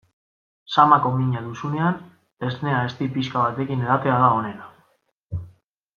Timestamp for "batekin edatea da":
3.47-4.33